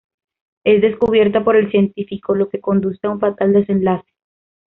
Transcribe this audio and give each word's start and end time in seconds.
Es 0.63 0.81
descubierta 0.81 1.43
por 1.43 1.55
el 1.55 1.69
científico, 1.69 2.33
lo 2.33 2.49
que 2.49 2.59
conduce 2.59 3.05
a 3.05 3.11
un 3.11 3.19
fatal 3.19 3.53
desenlace. 3.53 4.09